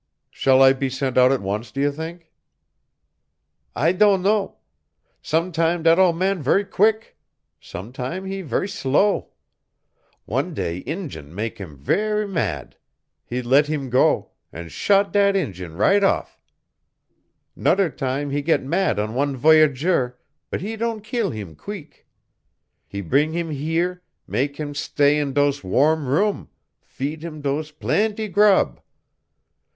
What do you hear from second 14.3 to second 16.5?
and shot dat Injun right off.